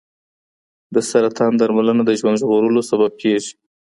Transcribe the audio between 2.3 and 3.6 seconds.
ژغورلو سبب کېږي.